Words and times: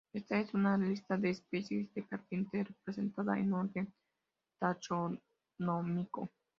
Ésta 0.15 0.39
es 0.39 0.51
una 0.55 0.79
lista 0.79 1.15
de 1.15 1.29
especies 1.29 1.93
de 1.93 2.03
carpinteros 2.07 2.75
presentada 2.83 3.37
en 3.37 3.53
orden 3.53 3.93
taxonómico. 4.57 6.31